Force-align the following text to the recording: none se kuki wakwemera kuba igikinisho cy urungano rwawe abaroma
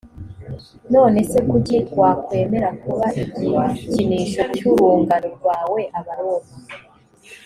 none 0.93 1.17
se 1.29 1.39
kuki 1.49 1.77
wakwemera 2.01 2.69
kuba 2.81 3.07
igikinisho 3.61 4.41
cy 4.55 4.61
urungano 4.71 5.27
rwawe 5.37 5.81
abaroma 5.99 6.51